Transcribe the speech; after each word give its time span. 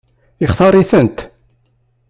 Yextaṛ-itent? 0.41 1.17